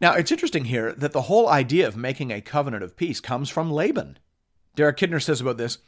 [0.00, 3.50] Now, it's interesting here that the whole idea of making a covenant of peace comes
[3.50, 4.18] from Laban.
[4.76, 5.78] Derek Kidner says about this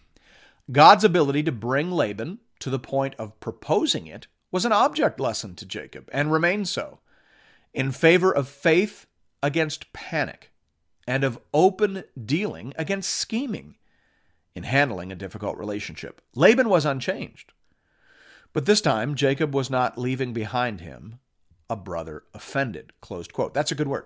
[0.72, 5.54] God's ability to bring Laban to the point of proposing it was an object lesson
[5.56, 6.98] to Jacob and remains so,
[7.72, 9.06] in favor of faith
[9.42, 10.52] against panic
[11.06, 13.76] and of open dealing against scheming
[14.54, 16.20] in handling a difficult relationship.
[16.34, 17.52] Laban was unchanged.
[18.52, 21.19] But this time, Jacob was not leaving behind him
[21.70, 22.92] a brother offended.
[23.00, 23.54] Closed quote.
[23.54, 24.04] That's a good word.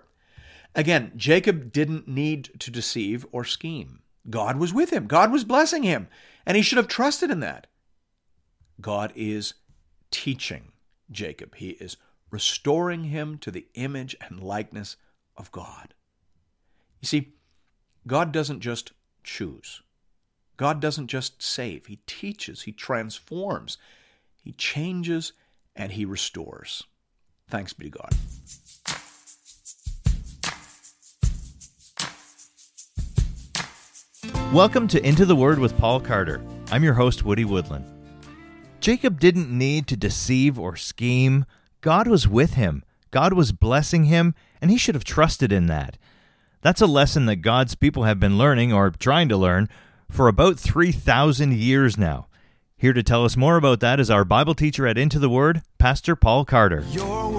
[0.73, 3.99] Again, Jacob didn't need to deceive or scheme.
[4.29, 6.07] God was with him, God was blessing him,
[6.45, 7.67] and he should have trusted in that.
[8.81, 9.55] God is
[10.09, 10.71] teaching
[11.11, 11.97] Jacob, he is
[12.31, 14.97] restoring him to the image and likeness
[15.37, 15.93] of God.
[17.01, 17.33] You see,
[18.07, 18.91] God doesn't just
[19.23, 19.81] choose.
[20.57, 21.87] God doesn't just save.
[21.87, 23.77] He teaches, He transforms,
[24.43, 25.33] He changes,
[25.75, 26.83] and He restores.
[27.49, 28.15] Thanks be to God.
[34.51, 36.41] Welcome to Into the Word with Paul Carter.
[36.71, 37.85] I'm your host, Woody Woodland.
[38.79, 41.45] Jacob didn't need to deceive or scheme.
[41.81, 45.97] God was with him, God was blessing him, and he should have trusted in that.
[46.61, 49.69] That's a lesson that God's people have been learning or trying to learn
[50.09, 52.27] for about 3,000 years now.
[52.77, 55.61] Here to tell us more about that is our Bible teacher at Into the Word,
[55.77, 56.83] Pastor Paul Carter.
[56.89, 57.34] Your word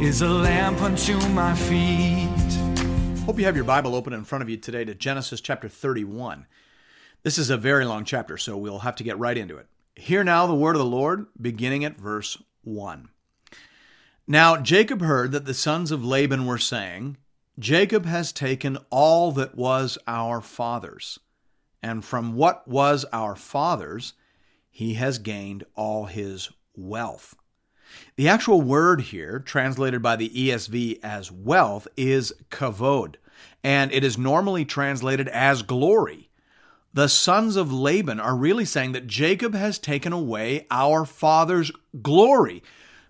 [0.00, 2.28] is a lamp unto my feet.
[3.24, 6.46] Hope you have your Bible open in front of you today to Genesis chapter 31.
[7.22, 9.66] This is a very long chapter, so we'll have to get right into it.
[9.94, 13.08] Hear now the word of the Lord, beginning at verse 1.
[14.26, 17.16] Now Jacob heard that the sons of Laban were saying,
[17.58, 21.18] Jacob has taken all that was our father's,
[21.82, 24.12] and from what was our father's,
[24.70, 27.34] he has gained all his wealth.
[28.16, 33.16] The actual word here, translated by the ESV as wealth, is kavod,
[33.62, 36.30] and it is normally translated as glory.
[36.92, 42.62] The sons of Laban are really saying that Jacob has taken away our father's glory.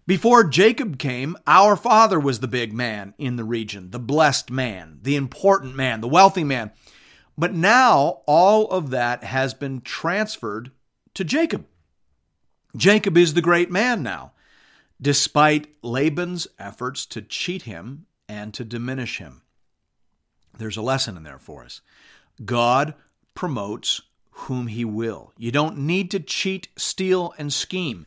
[0.08, 4.98] Before Jacob came, our father was the big man in the region, the blessed man,
[5.02, 6.72] the important man, the wealthy man.
[7.38, 10.70] But now all of that has been transferred
[11.14, 11.66] to Jacob.
[12.76, 14.32] Jacob is the great man now,
[15.00, 19.42] despite Laban's efforts to cheat him and to diminish him.
[20.56, 21.80] There's a lesson in there for us.
[22.44, 22.94] God
[23.34, 25.32] promotes whom he will.
[25.36, 28.06] You don't need to cheat, steal, and scheme.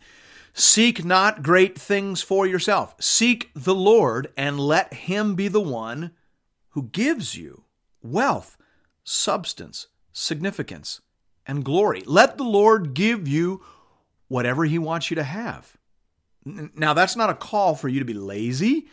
[0.54, 2.96] Seek not great things for yourself.
[3.00, 6.12] Seek the Lord and let him be the one
[6.70, 7.64] who gives you
[8.02, 8.58] wealth,
[9.04, 11.02] substance, significance,
[11.46, 12.04] and glory.
[12.06, 13.64] Let the Lord give you
[14.28, 15.78] whatever he wants you to have.
[16.76, 18.88] Now, that's not a call for you to be lazy.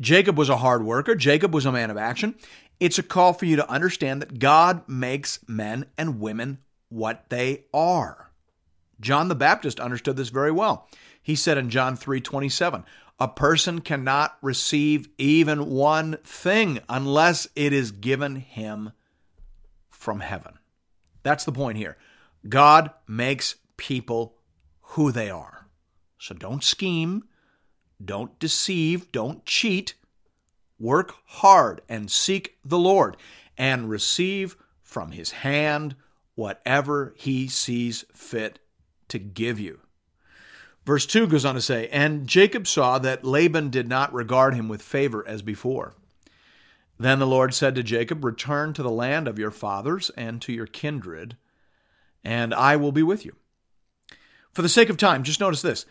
[0.00, 2.34] Jacob was a hard worker, Jacob was a man of action.
[2.80, 6.58] It's a call for you to understand that God makes men and women
[6.88, 8.30] what they are.
[9.00, 10.88] John the Baptist understood this very well.
[11.22, 12.84] He said in John 3:27,
[13.20, 18.92] "A person cannot receive even one thing unless it is given him
[19.90, 20.58] from heaven."
[21.22, 21.96] That's the point here.
[22.48, 24.38] God makes people
[24.80, 25.61] who they are.
[26.22, 27.24] So don't scheme,
[28.02, 29.94] don't deceive, don't cheat.
[30.78, 33.16] Work hard and seek the Lord
[33.58, 35.96] and receive from his hand
[36.36, 38.60] whatever he sees fit
[39.08, 39.80] to give you.
[40.86, 44.68] Verse 2 goes on to say, And Jacob saw that Laban did not regard him
[44.68, 45.96] with favor as before.
[47.00, 50.52] Then the Lord said to Jacob, Return to the land of your fathers and to
[50.52, 51.36] your kindred,
[52.22, 53.34] and I will be with you.
[54.52, 55.84] For the sake of time, just notice this.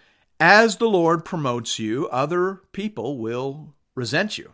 [0.44, 4.54] As the Lord promotes you, other people will resent you.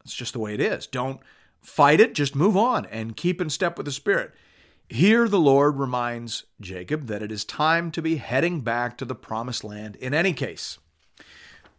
[0.00, 0.86] That's just the way it is.
[0.86, 1.20] Don't
[1.62, 4.34] fight it, just move on and keep in step with the Spirit.
[4.90, 9.14] Here, the Lord reminds Jacob that it is time to be heading back to the
[9.14, 10.76] promised land in any case.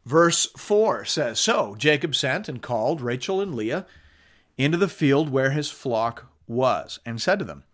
[0.03, 3.85] Verse 4 says So Jacob sent and called Rachel and Leah
[4.57, 7.65] into the field where his flock was, and said to them,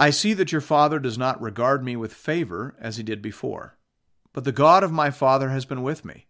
[0.00, 3.76] I see that your father does not regard me with favor as he did before,
[4.34, 6.26] but the God of my father has been with me.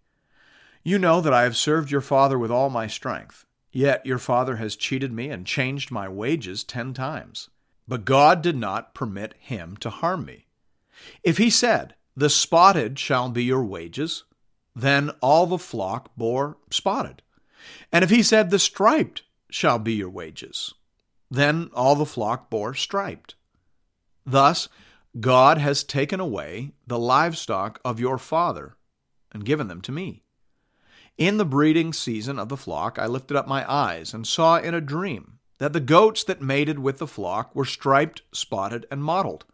[0.85, 4.56] You know that I have served your father with all my strength, yet your father
[4.56, 7.49] has cheated me and changed my wages ten times.
[7.89, 10.47] But God did not permit him to harm me.
[11.25, 14.25] If he said, The spotted shall be your wages,
[14.77, 17.23] then all the flock bore spotted.
[17.91, 20.75] And if he said, The striped shall be your wages,
[21.31, 23.35] then all the flock bore striped.
[24.27, 24.69] Thus,
[25.20, 28.76] God has taken away the livestock of your father
[29.32, 30.22] and given them to me.
[31.16, 34.75] In the breeding season of the flock, I lifted up my eyes and saw in
[34.75, 39.44] a dream that the goats that mated with the flock were striped, spotted, and mottled.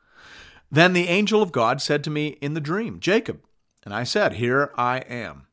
[0.70, 3.42] Then the angel of God said to me in the dream, Jacob.
[3.84, 5.46] And I said, Here I am.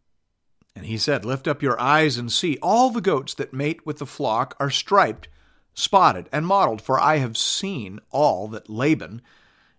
[0.75, 2.57] And he said, Lift up your eyes and see.
[2.61, 5.27] All the goats that mate with the flock are striped,
[5.73, 9.21] spotted, and mottled, for I have seen all that Laban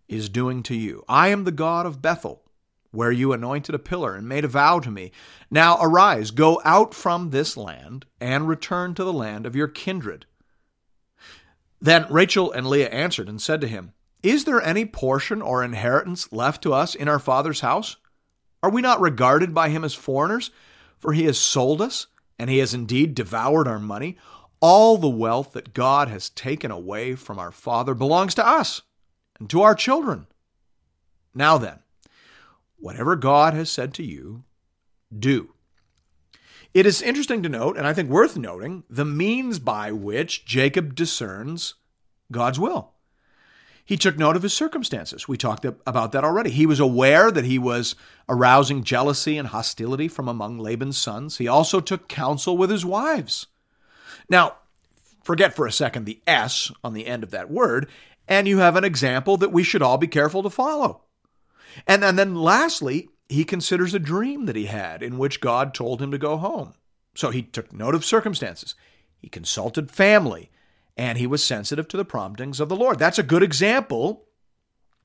[0.08, 1.04] is doing to you.
[1.08, 2.42] I am the God of Bethel,
[2.90, 5.12] where you anointed a pillar and made a vow to me.
[5.50, 10.26] Now arise, go out from this land, and return to the land of your kindred.
[11.80, 16.32] Then Rachel and Leah answered and said to him, Is there any portion or inheritance
[16.32, 17.96] left to us in our father's house?
[18.62, 20.50] Are we not regarded by him as foreigners?
[20.98, 22.08] For he has sold us,
[22.38, 24.16] and he has indeed devoured our money.
[24.60, 28.82] All the wealth that God has taken away from our father belongs to us
[29.38, 30.26] and to our children.
[31.34, 31.80] Now then,
[32.78, 34.44] whatever God has said to you,
[35.16, 35.54] do.
[36.74, 40.94] It is interesting to note, and I think worth noting, the means by which Jacob
[40.94, 41.74] discerns
[42.30, 42.92] God's will.
[43.84, 45.26] He took note of his circumstances.
[45.26, 46.50] We talked about that already.
[46.50, 47.94] He was aware that he was
[48.28, 51.38] arousing jealousy and hostility from among Laban's sons.
[51.38, 53.46] He also took counsel with his wives.
[54.28, 54.56] Now,
[55.24, 57.88] forget for a second the S on the end of that word,
[58.28, 61.02] and you have an example that we should all be careful to follow.
[61.86, 66.00] And, and then lastly, he considers a dream that he had in which God told
[66.00, 66.74] him to go home.
[67.14, 68.74] So he took note of circumstances.
[69.16, 70.50] He consulted family
[70.96, 72.98] and he was sensitive to the promptings of the Lord.
[72.98, 74.26] That's a good example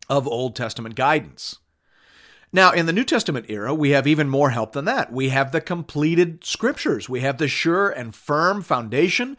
[0.09, 1.59] of Old Testament guidance.
[2.51, 5.11] Now, in the New Testament era, we have even more help than that.
[5.11, 9.37] We have the completed scriptures, we have the sure and firm foundation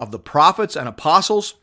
[0.00, 1.54] of the prophets and apostles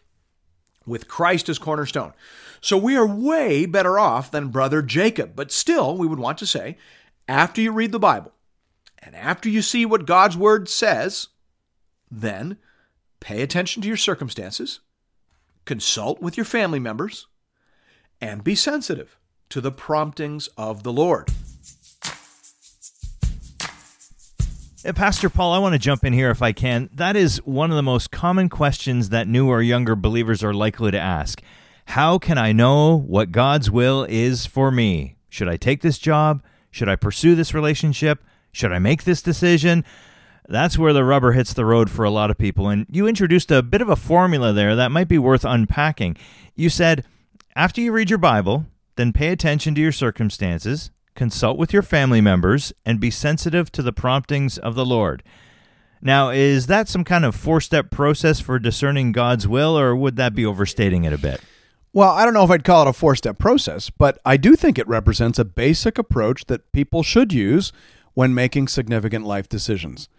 [0.92, 2.14] with Christ as cornerstone.
[2.60, 5.36] So we are way better off than brother Jacob.
[5.36, 6.78] But still, we would want to say,
[7.28, 8.34] after you read the Bible
[9.00, 11.30] and after you see what God's word says,
[12.12, 12.58] then
[13.20, 14.82] pay attention to your circumstances,
[15.66, 17.28] consult with your family members,
[18.20, 19.18] and be sensitive
[19.50, 21.30] to the promptings of the Lord.
[24.84, 26.90] Uh, Pastor Paul, I want to jump in here if I can.
[26.94, 30.90] That is one of the most common questions that new or younger believers are likely
[30.90, 31.40] to ask.
[31.86, 35.18] How can I know what God's will is for me?
[35.30, 36.42] Should I take this job?
[36.72, 38.24] Should I pursue this relationship?
[38.52, 39.86] Should I make this decision?
[40.48, 42.68] That's where the rubber hits the road for a lot of people.
[42.68, 46.18] And you introduced a bit of a formula there that might be worth unpacking.
[46.56, 47.06] You said,
[47.56, 52.22] after you read your Bible, then pay attention to your circumstances, consult with your family
[52.22, 55.24] members, and be sensitive to the promptings of the Lord.
[56.02, 60.16] Now, is that some kind of four step process for discerning God's will, or would
[60.16, 61.42] that be overstating it a bit?
[61.94, 64.56] Well, I don't know if I'd call it a four step process, but I do
[64.56, 67.72] think it represents a basic approach that people should use
[68.14, 70.10] when making significant life decisions.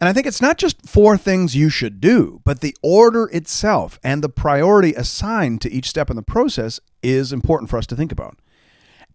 [0.00, 3.98] And I think it's not just four things you should do, but the order itself
[4.02, 7.96] and the priority assigned to each step in the process is important for us to
[7.96, 8.38] think about.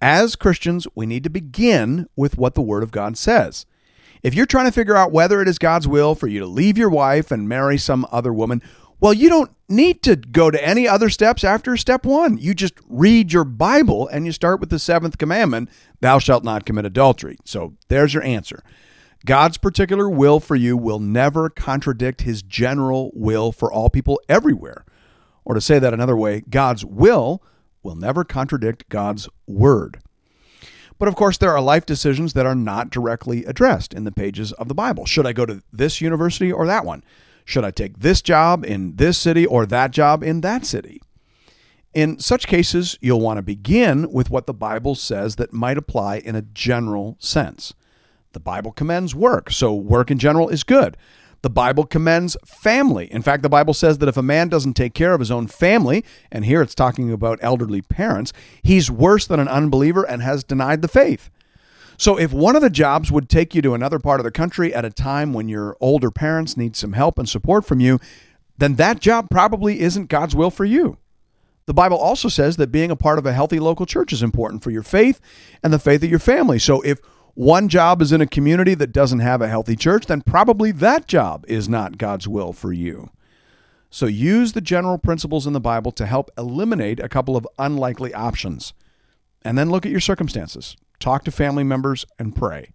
[0.01, 3.65] As Christians, we need to begin with what the Word of God says.
[4.23, 6.77] If you're trying to figure out whether it is God's will for you to leave
[6.77, 8.61] your wife and marry some other woman,
[8.99, 12.37] well, you don't need to go to any other steps after step one.
[12.37, 15.69] You just read your Bible and you start with the seventh commandment
[16.01, 17.37] Thou shalt not commit adultery.
[17.45, 18.63] So there's your answer.
[19.25, 24.85] God's particular will for you will never contradict his general will for all people everywhere.
[25.45, 27.41] Or to say that another way, God's will
[27.83, 29.99] will never contradict God's word.
[30.99, 34.51] But of course, there are life decisions that are not directly addressed in the pages
[34.53, 35.05] of the Bible.
[35.05, 37.03] Should I go to this university or that one?
[37.43, 41.01] Should I take this job in this city or that job in that city?
[41.93, 46.17] In such cases, you'll want to begin with what the Bible says that might apply
[46.17, 47.73] in a general sense.
[48.33, 50.95] The Bible commends work, so work in general is good.
[51.41, 53.11] The Bible commends family.
[53.11, 55.47] In fact, the Bible says that if a man doesn't take care of his own
[55.47, 58.31] family, and here it's talking about elderly parents,
[58.61, 61.31] he's worse than an unbeliever and has denied the faith.
[61.97, 64.73] So, if one of the jobs would take you to another part of the country
[64.73, 67.99] at a time when your older parents need some help and support from you,
[68.57, 70.97] then that job probably isn't God's will for you.
[71.67, 74.63] The Bible also says that being a part of a healthy local church is important
[74.63, 75.21] for your faith
[75.63, 76.57] and the faith of your family.
[76.57, 76.99] So, if
[77.33, 81.07] one job is in a community that doesn't have a healthy church, then probably that
[81.07, 83.09] job is not God's will for you.
[83.89, 88.13] So use the general principles in the Bible to help eliminate a couple of unlikely
[88.13, 88.73] options.
[89.43, 90.77] And then look at your circumstances.
[90.99, 92.71] Talk to family members and pray.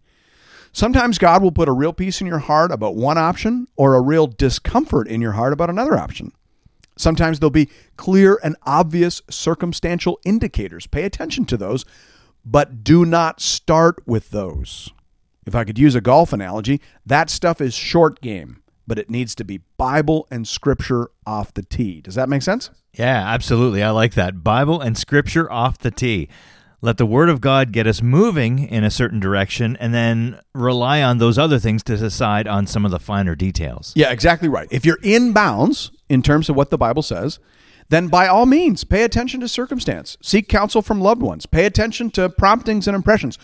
[0.72, 4.02] Sometimes God will put a real peace in your heart about one option or a
[4.02, 6.32] real discomfort in your heart about another option.
[6.98, 10.86] Sometimes there'll be clear and obvious circumstantial indicators.
[10.86, 11.86] Pay attention to those
[12.46, 14.90] but do not start with those.
[15.44, 19.34] If I could use a golf analogy, that stuff is short game, but it needs
[19.34, 22.00] to be Bible and Scripture off the tee.
[22.00, 22.70] Does that make sense?
[22.94, 23.82] Yeah, absolutely.
[23.82, 24.42] I like that.
[24.42, 26.28] Bible and Scripture off the tee.
[26.80, 31.02] Let the Word of God get us moving in a certain direction and then rely
[31.02, 33.92] on those other things to decide on some of the finer details.
[33.96, 34.68] Yeah, exactly right.
[34.70, 37.38] If you're in bounds in terms of what the Bible says,
[37.88, 40.16] then by all means, pay attention to circumstance.
[40.20, 41.46] Seek counsel from loved ones.
[41.46, 43.38] Pay attention to promptings and impressions,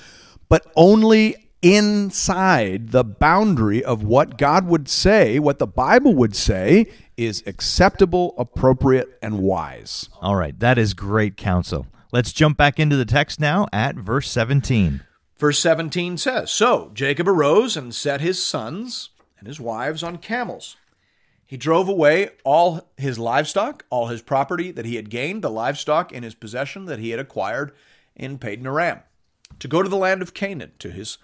[0.49, 6.87] but only inside the boundary of what God would say, what the Bible would say
[7.17, 10.09] is acceptable, appropriate, and wise.
[10.21, 11.87] All right, that is great counsel.
[12.11, 15.03] Let's jump back into the text now at verse 17.
[15.39, 20.77] Verse 17 says So Jacob arose and set his sons and his wives on camels.
[21.53, 26.11] He drove away all his livestock, all his property that he had gained, the livestock
[26.11, 27.73] in his possession that he had acquired
[28.17, 29.01] in Padan Aram,
[29.59, 31.19] to go to the land of Canaan to his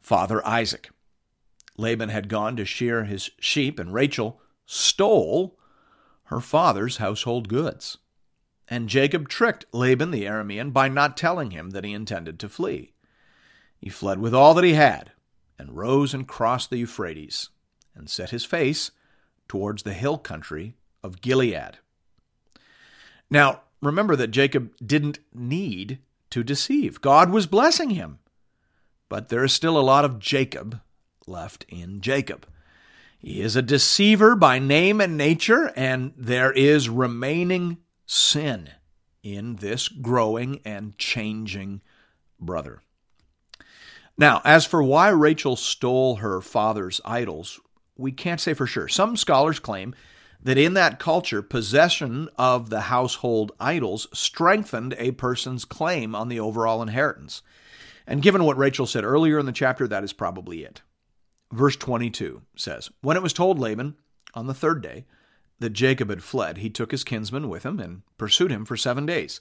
[0.00, 0.88] father Isaac.
[1.76, 5.58] Laban had gone to shear his sheep, and Rachel stole
[6.28, 7.98] her father's household goods.
[8.66, 12.94] And Jacob tricked Laban the Aramean by not telling him that he intended to flee.
[13.76, 15.12] He fled with all that he had,
[15.58, 17.50] and rose and crossed the Euphrates,
[17.94, 18.90] and set his face
[19.50, 21.78] towards the hill country of Gilead.
[23.28, 25.98] Now, remember that Jacob didn't need
[26.30, 27.00] to deceive.
[27.00, 28.20] God was blessing him.
[29.08, 30.80] But there is still a lot of Jacob
[31.26, 32.46] left in Jacob.
[33.18, 38.70] He is a deceiver by name and nature, and there is remaining sin
[39.24, 41.80] in this growing and changing
[42.38, 42.82] brother.
[44.16, 47.58] Now, as for why Rachel stole her father's idols,
[48.00, 48.88] we can't say for sure.
[48.88, 49.94] Some scholars claim
[50.42, 56.40] that in that culture, possession of the household idols strengthened a person's claim on the
[56.40, 57.42] overall inheritance.
[58.06, 60.82] And given what Rachel said earlier in the chapter, that is probably it.
[61.52, 63.96] Verse 22 says When it was told Laban
[64.34, 65.04] on the third day,
[65.60, 69.06] that Jacob had fled, he took his kinsman with him and pursued him for seven
[69.06, 69.40] days,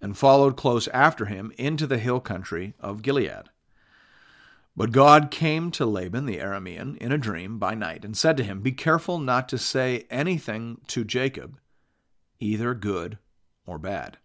[0.00, 3.50] and followed close after him into the hill country of Gilead.
[4.74, 8.44] But God came to Laban the Aramean in a dream by night and said to
[8.44, 11.58] him, Be careful not to say anything to Jacob,
[12.40, 13.18] either good
[13.66, 14.16] or bad.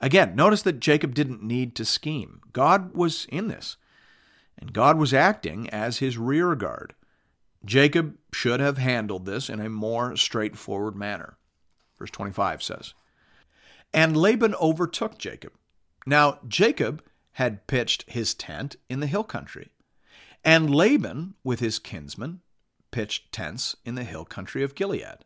[0.00, 2.40] Again, notice that Jacob didn't need to scheme.
[2.52, 3.76] God was in this,
[4.56, 6.94] and God was acting as his rear guard.
[7.64, 11.36] Jacob should have handled this in a more straightforward manner.
[11.98, 12.94] Verse 25 says,
[13.92, 15.52] And Laban overtook Jacob.
[16.06, 19.70] Now, Jacob had pitched his tent in the hill country,
[20.44, 22.40] and Laban, with his kinsmen,
[22.90, 25.24] pitched tents in the hill country of Gilead.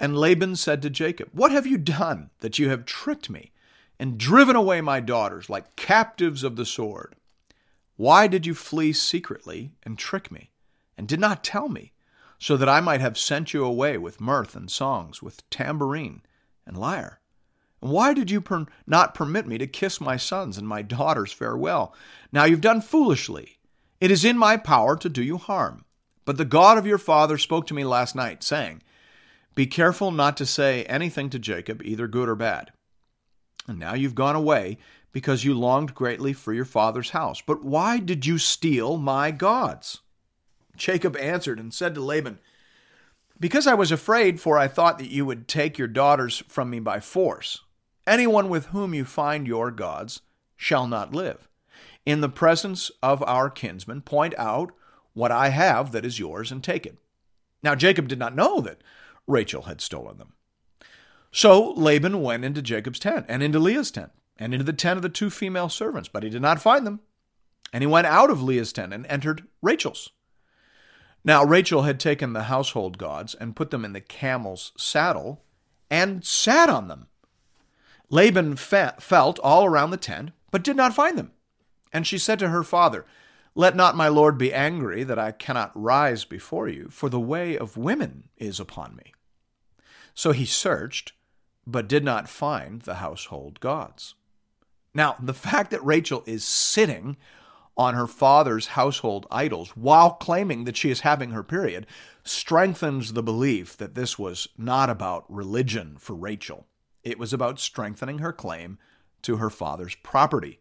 [0.00, 3.52] And Laban said to Jacob, What have you done that you have tricked me
[3.98, 7.14] and driven away my daughters like captives of the sword?
[7.96, 10.50] Why did you flee secretly and trick me?
[10.96, 11.92] and did not tell me,
[12.38, 16.22] so that I might have sent you away with mirth and songs, with tambourine
[16.66, 17.20] and lyre?
[17.84, 21.94] Why did you per- not permit me to kiss my sons and my daughters farewell?
[22.32, 23.58] Now you've done foolishly.
[24.00, 25.84] It is in my power to do you harm.
[26.24, 28.82] But the God of your father spoke to me last night, saying,
[29.54, 32.72] Be careful not to say anything to Jacob, either good or bad.
[33.68, 34.78] And now you've gone away
[35.12, 37.42] because you longed greatly for your father's house.
[37.42, 40.00] But why did you steal my gods?
[40.74, 42.38] Jacob answered and said to Laban,
[43.38, 46.80] Because I was afraid, for I thought that you would take your daughters from me
[46.80, 47.60] by force.
[48.06, 50.20] Anyone with whom you find your gods
[50.56, 51.48] shall not live.
[52.04, 54.72] In the presence of our kinsmen, point out
[55.14, 56.98] what I have that is yours and take it.
[57.62, 58.82] Now Jacob did not know that
[59.26, 60.34] Rachel had stolen them.
[61.32, 65.02] So Laban went into Jacob's tent and into Leah's tent and into the tent of
[65.02, 67.00] the two female servants, but he did not find them.
[67.72, 70.10] And he went out of Leah's tent and entered Rachel's.
[71.24, 75.42] Now Rachel had taken the household gods and put them in the camel's saddle
[75.90, 77.08] and sat on them.
[78.10, 81.32] Laban fe- felt all around the tent, but did not find them.
[81.92, 83.06] And she said to her father,
[83.54, 87.56] Let not my lord be angry that I cannot rise before you, for the way
[87.56, 89.14] of women is upon me.
[90.14, 91.12] So he searched,
[91.66, 94.14] but did not find the household gods.
[94.92, 97.16] Now, the fact that Rachel is sitting
[97.76, 101.86] on her father's household idols while claiming that she is having her period
[102.22, 106.66] strengthens the belief that this was not about religion for Rachel.
[107.04, 108.78] It was about strengthening her claim
[109.22, 110.58] to her father's property.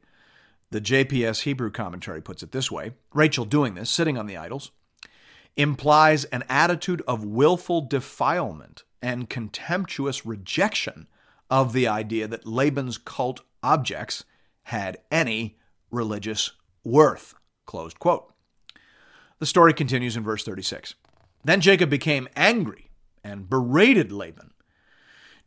[0.71, 4.71] The JPS Hebrew commentary puts it this way Rachel doing this, sitting on the idols,
[5.55, 11.07] implies an attitude of willful defilement and contemptuous rejection
[11.49, 14.23] of the idea that Laban's cult objects
[14.63, 15.57] had any
[15.91, 16.51] religious
[16.83, 17.35] worth.
[17.65, 18.33] Closed quote.
[19.39, 20.95] The story continues in verse 36.
[21.43, 22.89] Then Jacob became angry
[23.23, 24.52] and berated Laban.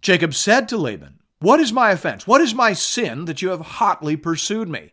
[0.07, 2.29] Jacob said to Laban, What is my offense?
[2.29, 4.93] What is my sin that you have hotly pursued me?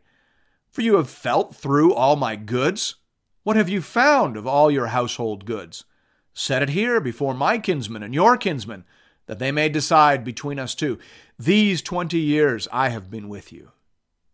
[0.71, 2.95] For you have felt through all my goods.
[3.43, 5.85] What have you found of all your household goods?
[6.33, 8.85] Set it here before my kinsmen and your kinsmen,
[9.27, 10.97] that they may decide between us two.
[11.37, 13.71] These twenty years I have been with you.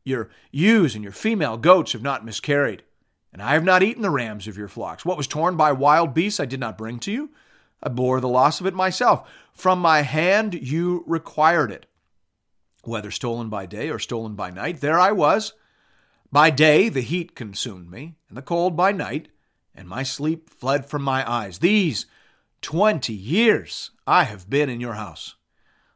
[0.05, 2.83] Your ewes and your female goats have not miscarried,
[3.33, 5.03] and I have not eaten the rams of your flocks.
[5.03, 7.31] What was torn by wild beasts I did not bring to you.
[7.81, 9.29] I bore the loss of it myself.
[9.53, 11.86] From my hand you required it.
[12.83, 15.53] Whether stolen by day or stolen by night, there I was.
[16.31, 19.29] By day the heat consumed me, and the cold by night,
[19.74, 21.59] and my sleep fled from my eyes.
[21.59, 22.05] These
[22.62, 25.36] twenty years I have been in your house.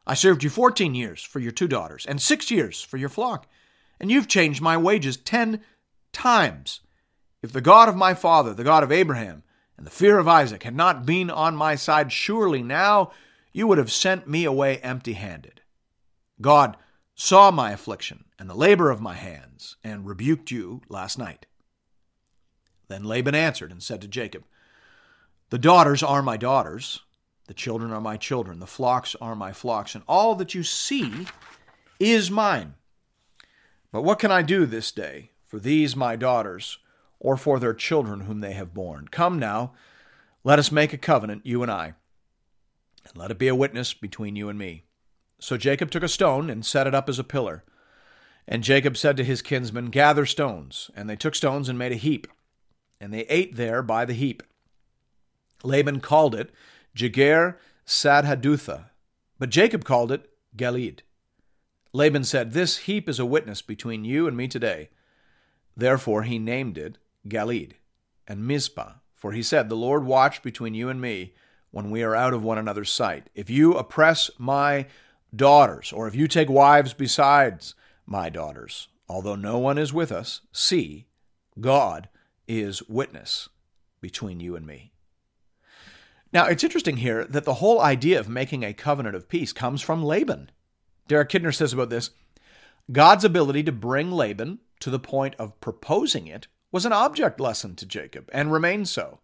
[0.06, 3.46] I served you fourteen years for your two daughters, and six years for your flock,
[4.00, 5.62] and you've changed my wages ten
[6.12, 6.80] times.
[7.42, 9.42] If the God of my father, the God of Abraham,
[9.76, 13.12] and the fear of Isaac had not been on my side, surely now
[13.52, 15.60] you would have sent me away empty handed.
[16.40, 16.76] God
[17.14, 21.46] saw my affliction and the labor of my hands, and rebuked you last night.
[22.88, 24.44] Then Laban answered and said to Jacob,
[25.50, 27.00] The daughters are my daughters,
[27.46, 31.26] the children are my children, the flocks are my flocks, and all that you see
[32.00, 32.74] is mine.
[33.92, 36.78] But what can I do this day for these my daughters,
[37.24, 39.08] or for their children whom they have borne?
[39.08, 39.72] Come now,
[40.44, 41.94] let us make a covenant, you and I,
[43.06, 44.84] and let it be a witness between you and me.
[45.40, 47.64] So Jacob took a stone and set it up as a pillar.
[48.46, 50.90] And Jacob said to his kinsmen, Gather stones.
[50.94, 52.26] And they took stones and made a heap.
[53.00, 54.42] And they ate there by the heap.
[55.62, 56.50] Laban called it
[56.94, 58.90] Jegar Sahadutha,
[59.38, 61.00] but Jacob called it Galeed.
[61.92, 64.90] Laban said, This heap is a witness between you and me today.
[65.76, 67.72] Therefore he named it Galeed
[68.26, 71.34] and Mizpah, for he said, The Lord watch between you and me
[71.70, 73.28] when we are out of one another's sight.
[73.34, 74.86] If you oppress my
[75.34, 77.74] daughters, or if you take wives besides
[78.06, 81.06] my daughters, although no one is with us, see,
[81.60, 82.08] God
[82.46, 83.48] is witness
[84.00, 84.92] between you and me.
[86.32, 89.80] Now, it's interesting here that the whole idea of making a covenant of peace comes
[89.80, 90.50] from Laban.
[91.06, 92.10] Derek Kidner says about this
[92.90, 97.76] God's ability to bring Laban to the point of proposing it was an object lesson
[97.76, 99.20] to Jacob and remains so,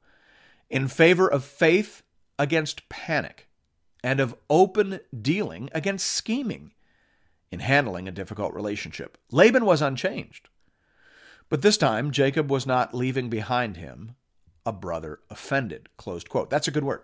[0.71, 2.05] in favor of faith
[2.39, 3.49] against panic
[4.05, 6.71] and of open dealing against scheming
[7.51, 9.19] in handling a difficult relationship.
[9.33, 10.49] Laban was unchanged.
[11.49, 14.15] But this time, Jacob was not leaving behind him
[14.65, 15.89] a brother offended.
[15.97, 16.51] Closed quote.
[16.51, 17.03] That's a good word.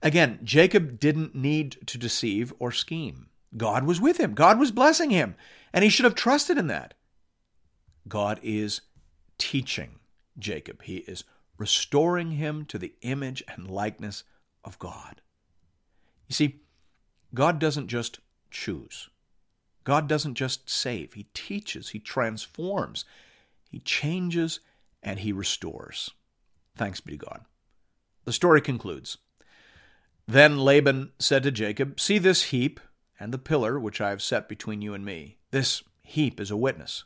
[0.00, 3.28] Again, Jacob didn't need to deceive or scheme.
[3.54, 5.34] God was with him, God was blessing him,
[5.74, 6.94] and he should have trusted in that.
[8.08, 8.80] God is
[9.38, 9.98] teaching
[10.38, 11.24] Jacob, he is
[11.58, 14.24] restoring him to the image and likeness
[14.64, 15.22] of God.
[16.28, 16.60] You see,
[17.34, 18.20] God doesn't just
[18.50, 19.08] choose.
[19.84, 21.12] God doesn't just save.
[21.12, 23.04] He teaches, He transforms,
[23.70, 24.60] He changes,
[25.02, 26.10] and He restores.
[26.76, 27.42] Thanks be to God.
[28.24, 29.18] The story concludes.
[30.26, 32.80] Then Laban said to Jacob, See this heap
[33.20, 35.36] and the pillar which I have set between you and me.
[35.52, 37.04] This heap is a witness,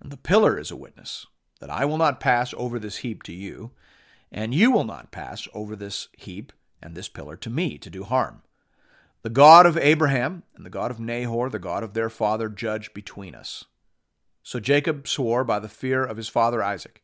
[0.00, 1.26] and the pillar is a witness,
[1.60, 3.72] that I will not pass over this heap to you,
[4.30, 8.04] and you will not pass over this heap and this pillar to me to do
[8.04, 8.42] harm.
[9.22, 12.94] The God of Abraham and the God of Nahor, the God of their father, judge
[12.94, 13.64] between us.
[14.42, 17.02] So Jacob swore by the fear of his father Isaac.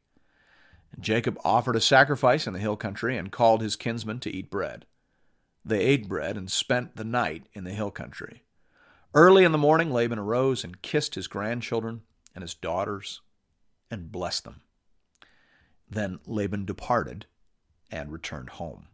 [0.92, 4.50] And Jacob offered a sacrifice in the hill country and called his kinsmen to eat
[4.50, 4.86] bread.
[5.64, 8.44] They ate bread and spent the night in the hill country.
[9.12, 12.02] Early in the morning, Laban arose and kissed his grandchildren
[12.34, 13.20] and his daughters
[13.90, 14.60] and blessed them.
[15.88, 17.26] Then Laban departed
[17.90, 18.86] and returned home.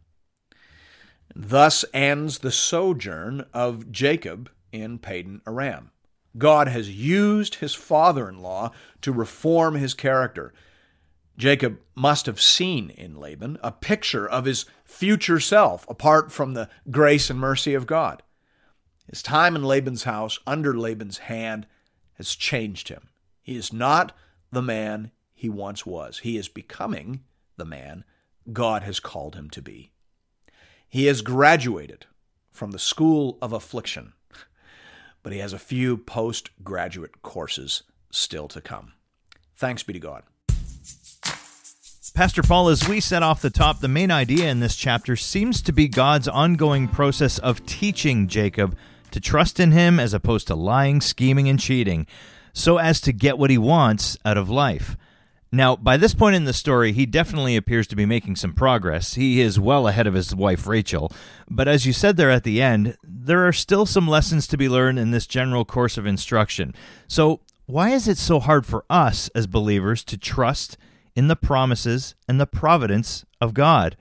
[1.34, 5.90] Thus ends the sojourn of Jacob in Padan Aram.
[6.36, 8.72] God has used his father in law
[9.02, 10.52] to reform his character.
[11.36, 16.68] Jacob must have seen in Laban a picture of his future self apart from the
[16.90, 18.22] grace and mercy of God.
[19.08, 21.66] His time in Laban's house, under Laban's hand,
[22.14, 23.08] has changed him.
[23.42, 24.12] He is not
[24.50, 26.18] the man he once was.
[26.18, 27.24] He is becoming
[27.56, 28.04] the man
[28.52, 29.92] God has called him to be.
[30.88, 32.06] He has graduated
[32.50, 34.14] from the school of affliction,
[35.22, 38.94] but he has a few postgraduate courses still to come.
[39.56, 40.24] Thanks be to God.
[42.12, 45.62] Pastor Paul, as we set off the top, the main idea in this chapter seems
[45.62, 48.76] to be God's ongoing process of teaching Jacob
[49.12, 52.06] to trust in him as opposed to lying, scheming, and cheating,
[52.52, 54.96] so as to get what he wants out of life.
[55.52, 59.14] Now, by this point in the story, he definitely appears to be making some progress.
[59.14, 61.10] He is well ahead of his wife, Rachel.
[61.48, 64.68] But as you said there at the end, there are still some lessons to be
[64.68, 66.72] learned in this general course of instruction.
[67.08, 70.76] So, why is it so hard for us as believers to trust
[71.16, 73.96] in the promises and the providence of God?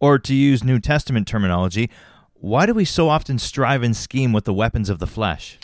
[0.00, 1.90] Or to use New Testament terminology,
[2.32, 5.58] why do we so often strive and scheme with the weapons of the flesh?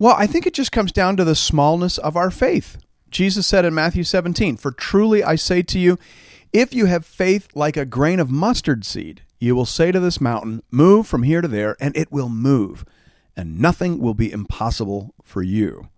[0.00, 2.78] Well, I think it just comes down to the smallness of our faith.
[3.10, 5.98] Jesus said in Matthew 17, For truly I say to you,
[6.54, 10.18] if you have faith like a grain of mustard seed, you will say to this
[10.18, 12.86] mountain, Move from here to there, and it will move,
[13.36, 15.90] and nothing will be impossible for you.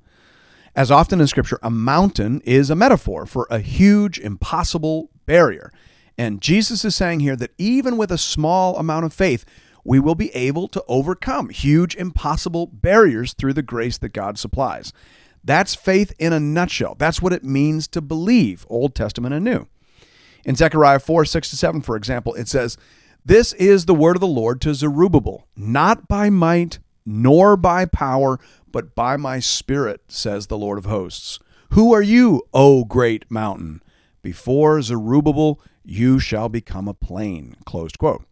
[0.75, 5.73] As often in Scripture, a mountain is a metaphor for a huge, impossible barrier.
[6.19, 9.45] And Jesus is saying here that even with a small amount of faith,
[9.85, 14.93] we will be able to overcome huge, impossible barriers through the grace that God supplies.
[15.45, 16.95] That's faith in a nutshell.
[16.97, 19.67] That's what it means to believe, Old Testament and New.
[20.45, 22.77] In Zechariah 4 6 to 7, for example, it says,
[23.25, 28.39] This is the word of the Lord to Zerubbabel, not by might nor by power,
[28.71, 31.39] but by my spirit, says the Lord of hosts.
[31.71, 33.83] Who are you, O great mountain?
[34.23, 37.57] Before Zerubbabel, you shall become a plain.
[37.65, 38.25] Closed quote.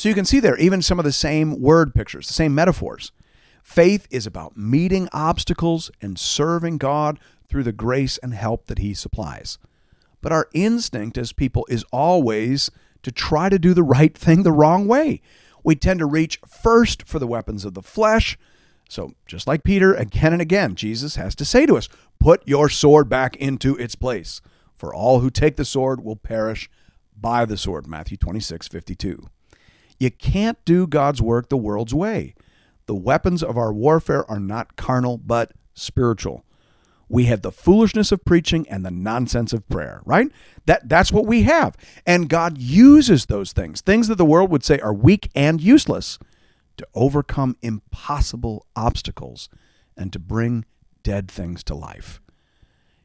[0.00, 3.12] So you can see there even some of the same word pictures, the same metaphors.
[3.62, 7.18] Faith is about meeting obstacles and serving God
[7.50, 9.58] through the grace and help that He supplies.
[10.22, 12.70] But our instinct as people is always
[13.02, 15.20] to try to do the right thing the wrong way.
[15.62, 18.38] We tend to reach first for the weapons of the flesh.
[18.88, 22.70] So, just like Peter, again and again, Jesus has to say to us, Put your
[22.70, 24.40] sword back into its place,
[24.78, 26.70] for all who take the sword will perish
[27.14, 27.86] by the sword.
[27.86, 29.28] Matthew 26, 52.
[30.00, 32.34] You can't do God's work the world's way.
[32.86, 36.44] The weapons of our warfare are not carnal, but spiritual.
[37.08, 40.28] We have the foolishness of preaching and the nonsense of prayer, right?
[40.66, 41.76] That that's what we have.
[42.06, 46.18] And God uses those things, things that the world would say are weak and useless,
[46.78, 49.50] to overcome impossible obstacles
[49.96, 50.64] and to bring
[51.02, 52.20] dead things to life.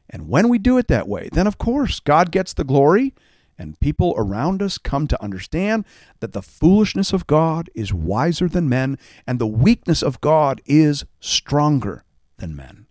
[0.08, 3.12] And when we do it that way, then of course God gets the glory
[3.58, 5.84] and people around us come to understand
[6.20, 11.04] that the foolishness of God is wiser than men, and the weakness of God is
[11.20, 12.04] stronger
[12.38, 12.86] than men.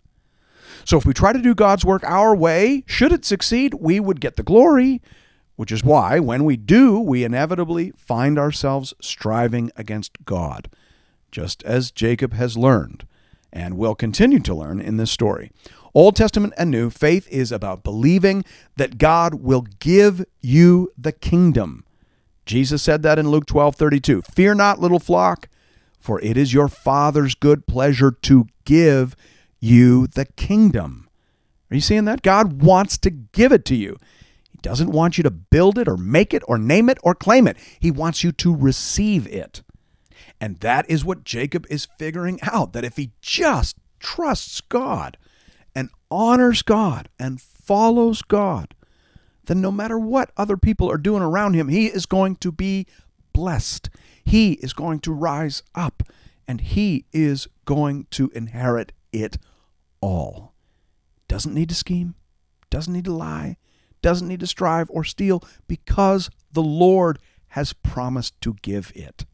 [0.84, 4.20] So, if we try to do God's work our way, should it succeed, we would
[4.20, 5.02] get the glory,
[5.56, 10.68] which is why, when we do, we inevitably find ourselves striving against God,
[11.32, 13.06] just as Jacob has learned
[13.52, 15.50] and will continue to learn in this story.
[15.96, 18.44] Old Testament and New, faith is about believing
[18.76, 21.86] that God will give you the kingdom.
[22.44, 24.20] Jesus said that in Luke 12 32.
[24.20, 25.48] Fear not, little flock,
[25.98, 29.16] for it is your Father's good pleasure to give
[29.58, 31.08] you the kingdom.
[31.70, 32.20] Are you seeing that?
[32.20, 33.96] God wants to give it to you.
[34.50, 37.48] He doesn't want you to build it or make it or name it or claim
[37.48, 37.56] it.
[37.80, 39.62] He wants you to receive it.
[40.42, 45.16] And that is what Jacob is figuring out that if he just trusts God,
[45.76, 48.74] and honors God and follows God,
[49.44, 52.86] then no matter what other people are doing around him, he is going to be
[53.34, 53.90] blessed.
[54.24, 56.02] He is going to rise up
[56.48, 59.36] and he is going to inherit it
[60.00, 60.54] all.
[61.28, 62.14] Doesn't need to scheme,
[62.70, 63.58] doesn't need to lie,
[64.00, 69.26] doesn't need to strive or steal because the Lord has promised to give it.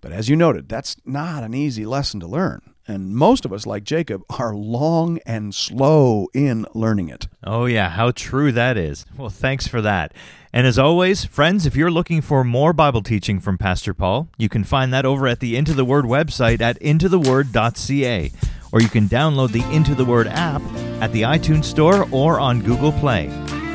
[0.00, 2.62] But as you noted, that's not an easy lesson to learn.
[2.88, 7.28] And most of us, like Jacob, are long and slow in learning it.
[7.44, 9.04] Oh, yeah, how true that is.
[9.16, 10.14] Well, thanks for that.
[10.54, 14.48] And as always, friends, if you're looking for more Bible teaching from Pastor Paul, you
[14.48, 18.32] can find that over at the Into the Word website at intotheword.ca,
[18.72, 20.62] or you can download the Into the Word app
[21.02, 23.26] at the iTunes Store or on Google Play.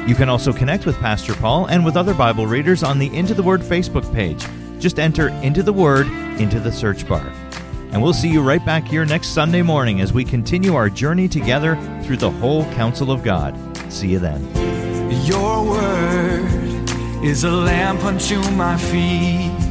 [0.08, 3.36] You can also connect with Pastor Paul and with other Bible readers on the Into
[3.36, 4.43] the Word Facebook page.
[4.80, 6.08] Just enter Into the Word
[6.41, 7.32] into the search bar.
[7.94, 11.28] And we'll see you right back here next Sunday morning as we continue our journey
[11.28, 13.56] together through the whole counsel of God.
[13.94, 14.42] See you then.
[15.26, 16.90] Your word
[17.24, 19.62] is a lamp unto my feet